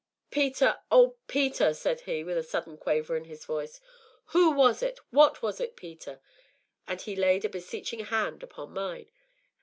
[0.31, 3.79] "Peter oh, Peter!" said he, with a sudden quaver in his voice,
[4.33, 6.19] "who was it what was it, Peter?"
[6.87, 9.11] and he laid a beseeching hand upon mine.